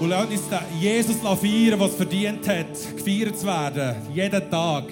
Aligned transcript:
Und 0.00 0.08
lasst 0.08 0.30
uns 0.30 0.42
Jesus 0.80 1.16
feiern, 1.18 1.78
was 1.78 1.94
verdient 1.94 2.48
hat, 2.48 2.96
gefeiert 2.96 3.38
zu 3.38 3.46
werden. 3.46 3.96
Jeden 4.14 4.50
Tag. 4.50 4.84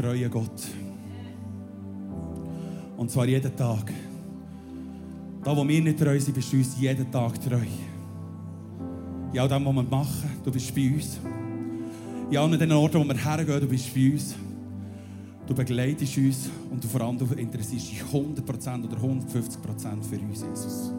Treuer 0.00 0.28
Gott. 0.28 0.62
Und 2.96 3.10
zwar 3.10 3.26
jeden 3.26 3.54
Tag. 3.54 3.92
Da, 5.42 5.56
wo 5.56 5.66
wir 5.66 5.80
nicht 5.80 5.98
treu 5.98 6.18
sind, 6.18 6.34
bist 6.34 6.52
du 6.52 6.58
uns 6.58 6.78
jeden 6.78 7.10
Tag 7.10 7.40
treu. 7.40 7.58
All 9.38 9.48
dem, 9.48 9.64
was 9.64 9.74
wir 9.74 9.82
machen, 9.82 10.30
du 10.44 10.50
bist 10.50 10.74
bei 10.74 10.90
uns. 10.92 11.18
In 12.30 12.36
allen 12.36 12.58
den 12.58 12.72
Orten, 12.72 13.00
wo 13.00 13.04
wir 13.04 13.16
hergehen, 13.16 13.60
du 13.60 13.66
bist 13.66 13.94
bei 13.94 14.12
uns. 14.12 14.34
Du 15.46 15.54
begleitest 15.54 16.16
uns 16.16 16.50
und 16.70 16.82
du 16.82 16.88
vor 16.88 17.00
allem 17.00 17.18
du 17.18 17.24
interessierst 17.34 17.90
dich 17.90 18.02
100% 18.02 18.84
oder 18.84 18.96
150% 18.96 20.02
für 20.02 20.18
uns, 20.18 20.42
Jesus. 20.42 20.92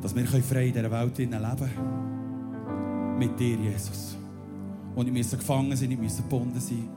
Dass 0.00 0.14
wir 0.14 0.26
frei 0.26 0.66
in 0.66 0.72
dieser 0.72 0.90
Welt 0.90 1.18
leben 1.18 1.30
können. 1.30 2.21
Mit 3.18 3.38
dir, 3.38 3.56
Jesus. 3.56 4.16
Und 4.94 5.04
nicht 5.04 5.14
müssen 5.14 5.38
gefangen 5.38 5.76
sein, 5.76 5.88
nicht 5.88 6.00
müssen 6.00 6.22
gebunden 6.22 6.60
sein, 6.60 6.88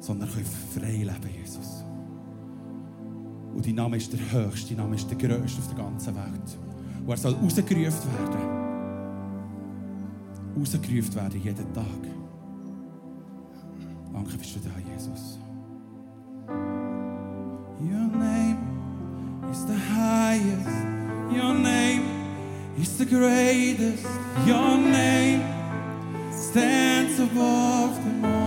sondern 0.00 0.28
können 0.28 0.44
frei 0.44 0.96
leben, 0.98 1.34
Jesus. 1.40 1.84
Und 3.54 3.66
dein 3.66 3.74
Name 3.74 3.96
ist 3.96 4.12
der 4.12 4.20
höchste, 4.32 4.74
dein 4.74 4.84
Name 4.84 4.96
ist 4.96 5.10
der 5.10 5.18
grösste 5.18 5.60
auf 5.60 5.68
der 5.68 5.76
ganzen 5.76 6.14
Welt. 6.14 6.58
Und 7.00 7.08
er 7.10 7.16
soll 7.16 7.34
rausgerufen 7.34 8.12
werden. 8.12 8.58
Rausgerufen 10.56 11.14
werden 11.14 11.40
jeden 11.42 11.72
Tag. 11.72 11.84
Danke 14.12 14.36
bist 14.36 14.56
du 14.56 14.60
da, 14.60 14.70
Jesus. 14.92 15.38
The 22.98 23.04
greatest. 23.04 24.04
Your 24.44 24.76
name 24.76 25.40
stands 26.32 27.20
above 27.20 27.94
them 28.04 28.24
all. 28.24 28.37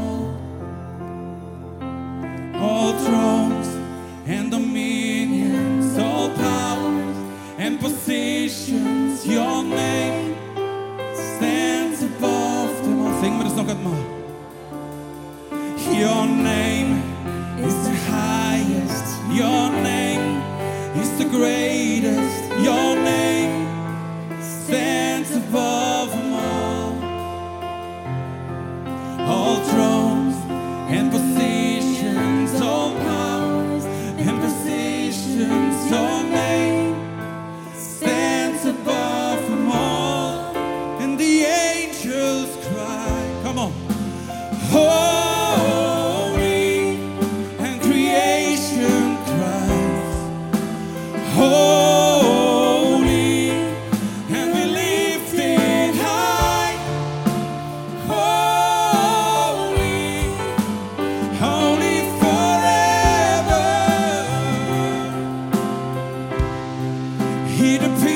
He 67.61 67.77
depends. 67.77 68.10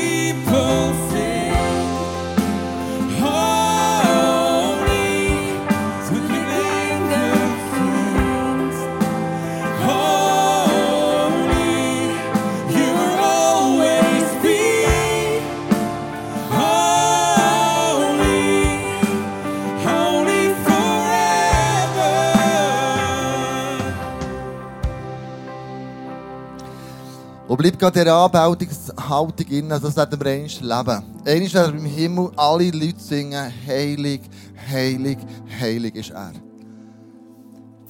Und 27.65 27.72
bleibt 27.72 27.95
gerade 27.95 28.00
in 28.01 28.05
der 28.05 28.13
Anbetungshaltung 28.13 29.48
in, 29.48 29.72
also 29.72 29.88
das 29.88 29.98
werden 29.98 30.19
wir 30.19 30.31
einmal 30.31 30.45
leben. 30.45 31.03
Einmal 31.25 31.53
werden 31.53 31.74
wir 31.74 31.79
im 31.79 31.86
Himmel 31.86 32.31
alle 32.36 32.69
Leute 32.69 33.00
singen, 33.00 33.51
heilig, 33.65 34.22
heilig, 34.72 35.17
heilig 35.60 35.95
ist 35.95 36.12
er. 36.12 36.34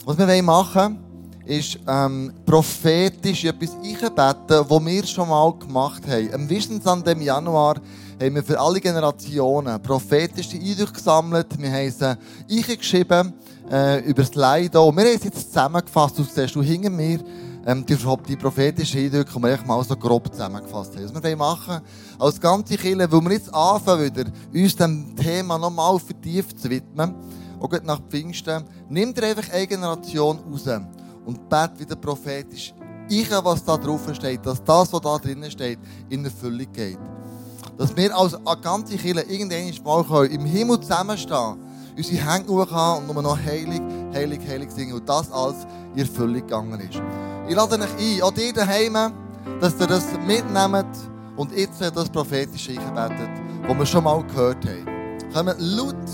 Was 0.05 0.17
wir 0.17 0.43
machen 0.43 0.81
wollen, 0.81 0.99
ist 1.45 1.77
ähm, 1.89 2.31
prophetisch 2.45 3.43
etwas 3.43 3.75
einbeten, 3.75 4.65
was 4.69 4.85
wir 4.85 5.05
schon 5.05 5.27
mal 5.27 5.53
gemacht 5.59 6.03
haben. 6.07 6.33
Am 6.33 6.49
Wissensamt 6.49 7.05
im 7.09 7.21
Januar 7.21 7.75
haben 8.21 8.35
wir 8.35 8.43
für 8.43 8.57
alle 8.57 8.79
Generationen 8.79 9.81
prophetische 9.81 10.55
Eindrücke 10.55 10.93
gesammelt. 10.93 11.47
Wir 11.59 11.71
haben 11.73 11.91
sie 11.91 12.17
eingeschrieben 12.49 13.33
äh, 13.69 13.99
über 14.05 14.23
das. 14.23 14.29
Und 14.29 14.71
wir 14.71 14.79
haben 14.79 15.19
sie 15.19 15.25
jetzt 15.25 15.47
zusammengefasst. 15.51 16.17
Du 16.17 16.23
siehst 16.23 16.55
du 16.55 16.63
hinter 16.63 16.89
mir 16.89 17.19
ähm, 17.65 17.85
die, 17.85 17.97
die 18.27 18.35
prophetischen 18.35 19.01
Eindrücke, 19.01 19.31
die 19.33 19.41
wir 19.41 19.53
echt 19.53 19.65
mal 19.65 19.83
so 19.83 19.95
grob 19.95 20.31
zusammengefasst 20.31 20.95
haben. 20.95 21.13
Was 21.13 21.23
wir 21.23 21.35
machen 21.37 21.81
als 22.19 22.39
ganze 22.39 22.77
Kirche, 22.77 23.11
weil 23.11 23.21
wir 23.21 23.31
jetzt 23.31 23.53
anfangen, 23.53 24.03
wieder, 24.03 24.31
uns 24.53 24.75
dem 24.75 25.15
Thema 25.15 25.57
nochmal 25.57 25.99
vertieft 25.99 26.59
zu 26.59 26.69
widmen, 26.69 27.15
auch 27.59 27.71
nach 27.83 28.01
Pfingsten, 28.09 28.63
nimm 28.89 29.13
dir 29.13 29.23
einfach 29.23 29.51
eine 29.51 29.67
Generation 29.67 30.39
raus 30.39 30.67
und 31.25 31.49
bet 31.49 31.79
wieder 31.79 31.95
prophetisch 31.95 32.73
ich, 33.07 33.29
was 33.29 33.63
da 33.63 33.77
drauf 33.77 34.01
steht, 34.13 34.45
dass 34.45 34.63
das, 34.63 34.91
was 34.91 35.01
da 35.01 35.17
drinnen 35.17 35.51
steht, 35.51 35.79
in 36.09 36.25
Erfüllung 36.25 36.71
geht. 36.73 36.97
Dass 37.77 37.95
wir 37.95 38.15
als 38.15 38.37
ganze 38.61 38.97
Kirche 38.97 39.21
irgendwann 39.21 39.83
mal 39.83 40.03
können, 40.03 40.31
im 40.31 40.45
Himmel 40.45 40.79
zusammenstehen, 40.79 41.57
unsere 41.95 42.31
Hände 42.31 42.51
hoch 42.51 42.71
haben 42.71 43.07
und 43.07 43.13
nur 43.13 43.21
noch 43.21 43.37
heilig, 43.37 43.81
heilig, 44.13 44.39
heilig 44.47 44.71
singen 44.71 44.93
und 44.93 45.07
das 45.07 45.31
alles 45.31 45.67
in 45.93 46.01
Erfüllung 46.01 46.35
gegangen 46.35 46.79
ist. 46.79 47.01
Ich 47.47 47.55
lade 47.55 47.75
euch 47.75 47.81
ein, 47.99 48.21
auch 48.23 48.31
dir 48.31 48.51
daheim, 48.51 49.13
dass 49.61 49.79
ihr 49.79 49.85
das 49.85 50.05
mitnehmt 50.25 50.87
und 51.35 51.51
jetzt 51.55 51.79
das 51.79 52.09
prophetische 52.09 52.71
eingebettet, 52.71 53.29
was 53.67 53.77
wir 53.77 53.85
schon 53.85 54.03
mal 54.03 54.23
gehört 54.23 54.65
haben. 54.65 54.85
Kommt 55.31 55.55
laut, 55.59 56.13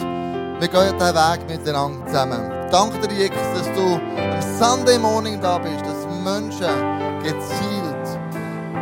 wir 0.59 0.67
gehen 0.67 0.93
diesen 0.99 1.15
Weg 1.15 1.47
miteinander 1.47 2.05
zusammen. 2.07 2.41
Danke 2.69 3.07
dir, 3.07 3.15
Jesus, 3.17 3.37
dass 3.55 3.67
du 3.75 3.99
am 4.17 4.41
Sunday 4.59 4.97
Morning 4.97 5.39
da 5.41 5.57
bist, 5.57 5.81
dass 5.85 6.05
Menschen 6.21 7.21
gezielt 7.23 8.19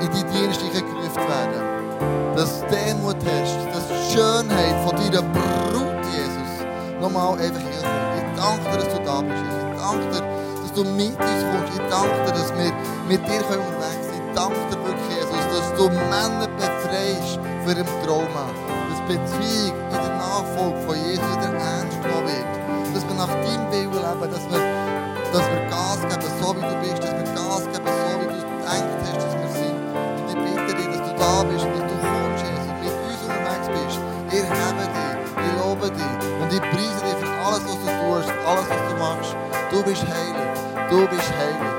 in 0.01 0.09
die 0.11 0.23
Dienste 0.33 0.65
gerufen 0.69 1.23
werden. 1.27 2.35
Dass 2.35 2.61
du 2.61 2.67
Demut 2.67 3.17
hast, 3.17 3.75
dass 3.75 3.87
die 3.87 4.13
Schönheit 4.13 4.75
von 4.87 4.95
deiner 4.95 5.21
Brut, 5.21 6.05
Jesus, 6.11 6.65
nochmal 6.99 7.37
einfach 7.37 7.61
hier. 7.61 7.85
Ich 8.17 8.39
danke 8.39 8.63
dir, 8.71 8.77
dass 8.77 8.95
du 8.95 9.03
da 9.03 9.21
bist. 9.21 9.43
Ich 9.43 9.81
danke 9.81 10.07
dir, 10.17 10.38
du 10.83 10.89
mit 10.91 11.11
uns 11.11 11.43
kommst. 11.51 11.73
Ich 11.75 11.83
danke 11.89 12.15
dir, 12.25 12.31
dass 12.31 12.49
wir 12.55 12.71
mit 13.07 13.21
dir 13.27 13.43
unterwegs 13.43 14.05
sind. 14.07 14.23
Ich 14.23 14.35
danke 14.35 14.59
dir 14.71 14.79
wirklich, 14.79 15.11
Jesus, 15.11 15.43
dass 15.51 15.67
du 15.75 15.89
Männer 15.89 16.47
befreist 16.55 17.39
für 17.65 17.73
ihren 17.75 18.03
Trauma. 18.05 18.47
Dass 18.87 19.01
Beziehung 19.07 19.75
in 19.75 19.99
der 19.99 20.15
Nachfolge 20.15 20.79
von 20.87 20.95
Jesus 20.95 21.25
wieder 21.35 21.51
ernst 21.51 21.99
genommen 22.01 22.31
wird. 22.31 22.51
Dass 22.95 23.03
wir 23.07 23.15
nach 23.15 23.27
deinem 23.27 23.65
Willen 23.71 23.91
leben, 23.91 24.31
dass 24.31 24.45
wir, 24.47 24.61
dass 25.33 25.45
wir 25.51 25.61
Gas 25.67 25.99
geben, 26.07 26.31
so 26.39 26.55
wie 26.55 26.63
du 26.63 26.75
bist, 26.79 27.03
dass 27.03 27.11
wir 27.11 27.27
Gas 27.35 27.63
geben, 27.67 27.91
so 27.91 28.13
wie 28.15 28.27
du 28.31 28.39
gedacht 28.39 28.99
hast, 29.03 29.19
dass 29.19 29.35
wir 29.35 29.51
sind. 29.59 29.79
Und 29.83 30.27
ich 30.31 30.39
bitte 30.39 30.71
dich, 30.79 30.87
dass 30.95 31.03
du 31.03 31.13
da 31.19 31.33
bist 31.43 31.65
und 31.67 31.75
dass 31.75 31.87
du 31.91 31.95
kommst, 32.07 32.41
Jesus, 32.47 32.67
und 32.71 32.79
mit 32.79 32.95
uns 33.03 33.19
unterwegs 33.27 33.67
bist. 33.67 33.97
Ich 34.31 34.47
hebe 34.47 34.85
dich, 34.95 35.19
ich 35.43 35.53
lobe 35.59 35.87
dich 35.91 36.15
und 36.39 36.49
ich 36.55 36.63
preise 36.71 37.01
dich 37.03 37.17
für 37.19 37.31
alles, 37.43 37.63
was 37.67 37.77
du 37.83 37.89
tust, 37.99 38.31
alles, 38.47 38.67
was 38.71 38.83
du 38.87 38.95
machst. 38.95 39.35
Du 39.71 39.83
bist 39.83 40.01
heilig, 40.01 40.38
du 40.89 41.07
bist 41.07 41.31
heilig, 41.37 41.78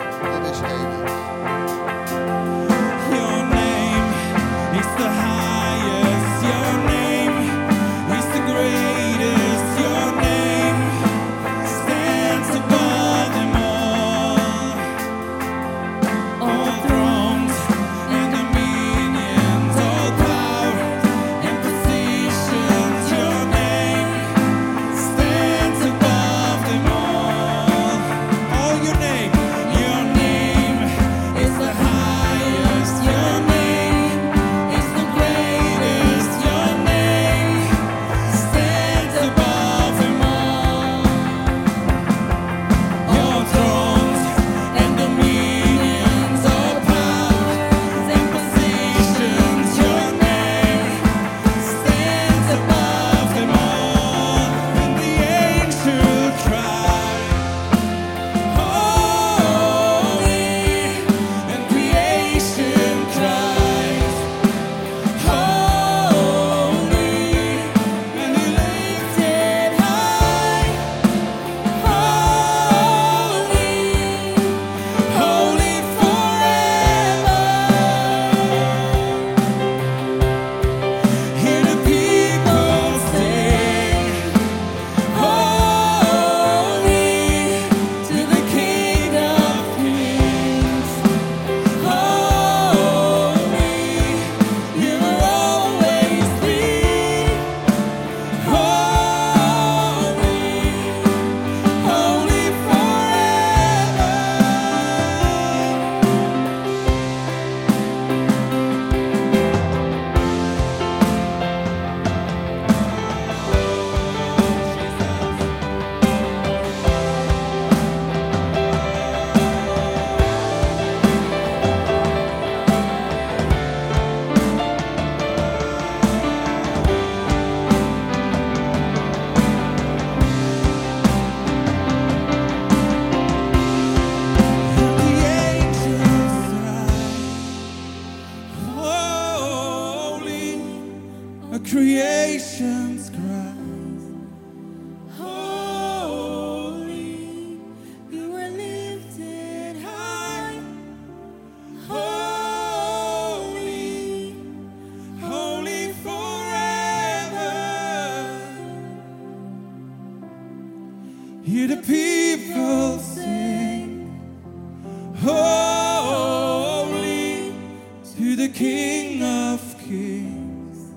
King 168.61 169.23
of 169.23 169.61
kings, 169.79 170.93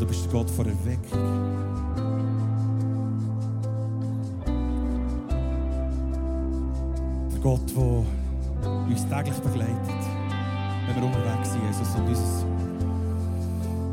Du 0.04 0.10
bist 0.10 0.26
der 0.26 0.32
Gott 0.34 0.50
vor 0.50 0.66
Erweckung. 0.66 1.24
Der 7.32 7.40
Gott, 7.40 7.62
der 7.70 8.84
uns 8.92 9.08
täglich 9.08 9.40
begleitet, 9.40 10.04
wenn 10.88 10.96
wir 10.96 11.04
unterwegs 11.04 11.52
sind, 11.52 11.64
Jesus, 11.64 11.96
und 11.96 12.08
unser, 12.08 12.46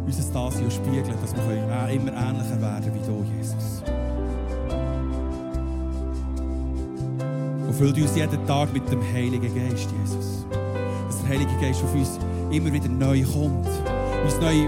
unser 0.04 0.32
Dasein 0.32 0.70
spiegelt, 0.70 1.22
dass 1.22 1.34
wir 1.36 1.92
immer 1.92 2.18
ähnlicher 2.18 2.60
werden 2.60 2.92
wie 2.92 3.06
du, 3.06 3.24
Jesus. 3.36 3.82
Und 7.68 7.74
füllt 7.74 7.96
uns 7.96 8.16
jeden 8.16 8.46
Tag 8.46 8.72
mit 8.72 8.90
dem 8.90 9.02
Heiligen 9.12 9.54
Geist, 9.54 9.88
Jesus. 10.00 10.44
Dass 11.06 11.20
der 11.20 11.28
Heilige 11.28 11.52
Geist 11.60 11.84
auf 11.84 11.94
uns 11.94 12.18
immer 12.50 12.72
wieder 12.72 12.88
neu 12.88 13.22
kommt, 13.22 13.68
uns 14.24 14.40
neu 14.40 14.66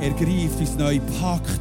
ergreift, 0.00 0.58
uns 0.58 0.76
neu 0.76 0.98
packt. 1.20 1.60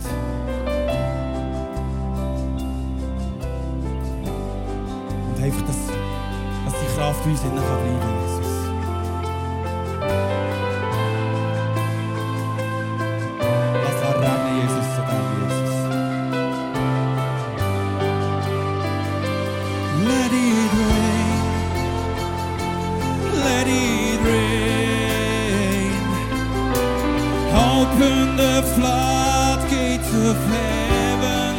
Und 5.28 5.44
einfach, 5.44 5.62
dass, 5.68 5.78
dass 6.66 6.74
die 6.82 6.96
Kraft 6.96 7.26
uns 7.26 7.42
kann 7.42 7.52
bleiben 7.52 8.24
Jesus. 8.24 8.29
Floodgates 28.80 30.14
of 30.14 30.38
heaven. 30.54 31.56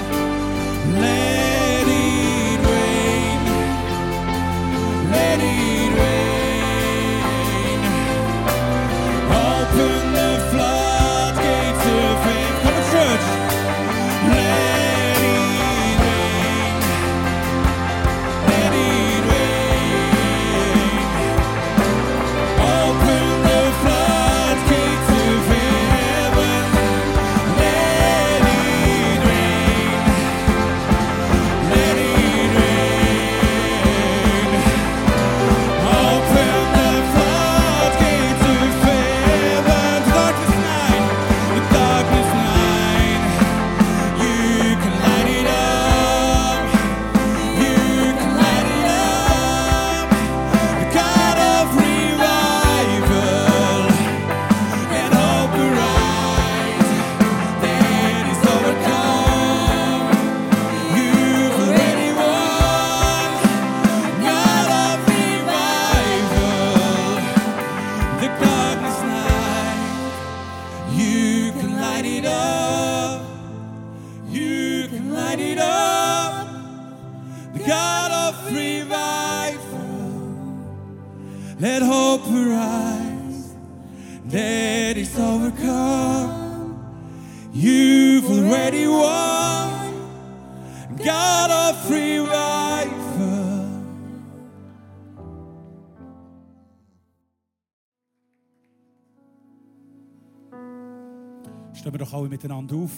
Miteinander 102.43 102.77
auf 102.77 102.93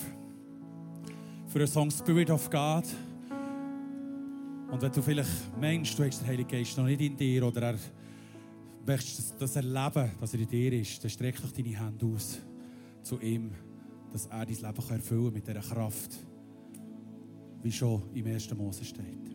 für 1.48 1.58
den 1.58 1.66
Song 1.66 1.90
Spirit 1.90 2.30
of 2.30 2.48
God. 2.48 2.84
Und 4.70 4.80
wenn 4.80 4.92
du 4.92 5.02
vielleicht 5.02 5.60
meinst, 5.60 5.98
du 5.98 6.04
hast 6.04 6.20
den 6.20 6.28
Heiligen 6.28 6.48
Geist 6.48 6.78
noch 6.78 6.84
nicht 6.84 7.00
in 7.00 7.16
dir 7.16 7.44
oder 7.44 7.72
er 7.72 7.78
möchtest 8.86 9.34
das, 9.40 9.56
erleben, 9.56 10.12
dass 10.20 10.32
er 10.32 10.40
in 10.40 10.48
dir 10.48 10.72
ist, 10.74 11.02
dann 11.02 11.10
streck 11.10 11.42
doch 11.42 11.50
deine 11.50 11.76
Hände 11.76 12.06
aus 12.06 12.38
zu 13.02 13.20
ihm, 13.20 13.50
dass 14.12 14.26
er 14.26 14.46
dein 14.46 14.54
Leben 14.54 14.90
erfüllen 14.90 15.24
kann 15.24 15.32
mit 15.32 15.48
dieser 15.48 15.60
Kraft, 15.60 16.10
wie 17.62 17.72
schon 17.72 18.02
im 18.14 18.26
1. 18.26 18.54
Mose 18.54 18.84
steht. 18.84 19.31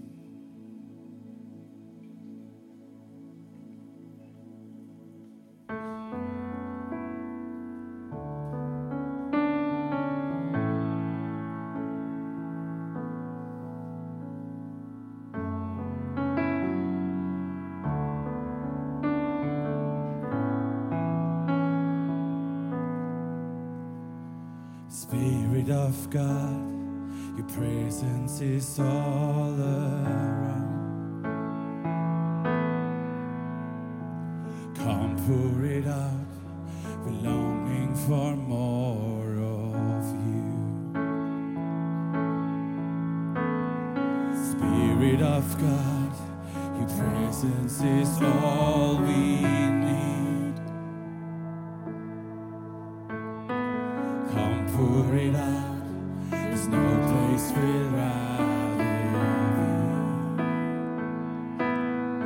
Presence 28.00 28.42
is 28.42 28.80
all 28.80 29.56
around. 29.60 30.78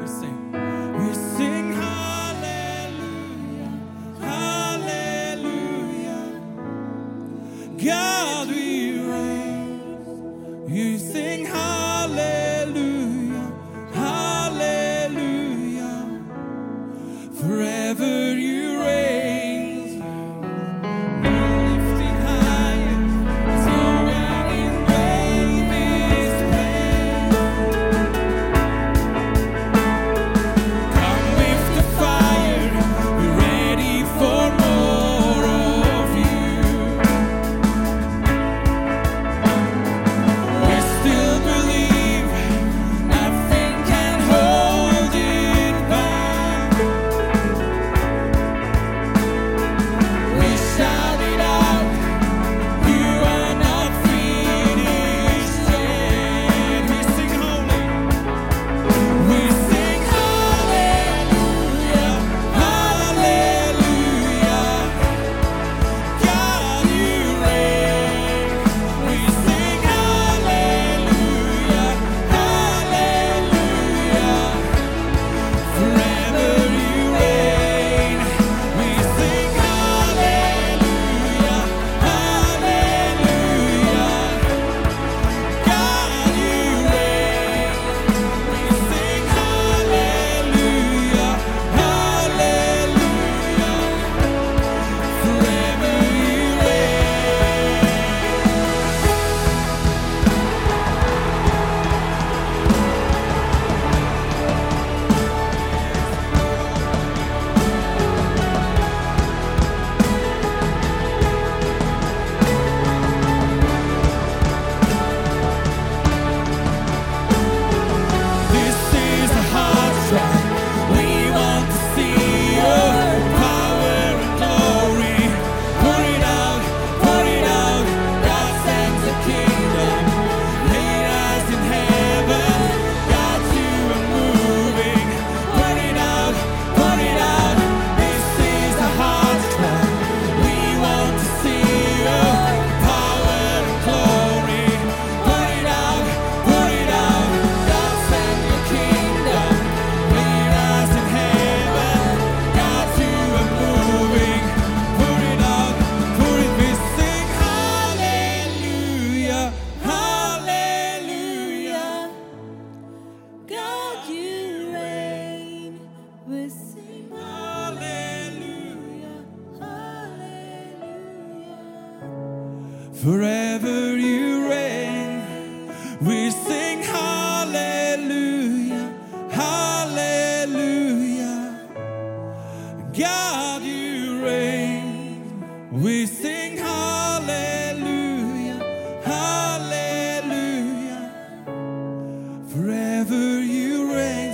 We 0.01 0.07
sing, 0.07 0.30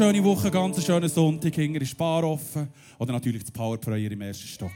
schöne 0.00 0.24
Woche, 0.24 0.50
ganz 0.50 0.82
schönen 0.82 1.10
Sonntag. 1.10 1.54
Hinger 1.56 1.82
ist 1.82 1.94
Bar 1.94 2.24
offen. 2.24 2.68
Oder 2.98 3.12
natürlich 3.12 3.42
das 3.42 3.50
Power 3.50 3.76
Powerprayer 3.76 4.10
im 4.10 4.22
ersten 4.22 4.48
Stock. 4.48 4.70